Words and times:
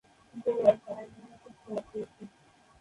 গোড়ায়, 0.35 0.77
পায়ের 0.83 1.09
জন্য 1.13 1.31
একটি 1.35 1.49
স্লট 1.57 1.85
রয়েছে। 1.91 2.23